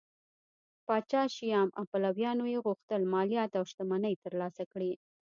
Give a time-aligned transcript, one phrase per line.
[0.85, 4.91] پاچا شیام او پلویانو یې غوښتل مالیات او شتمنۍ ترلاسه کړي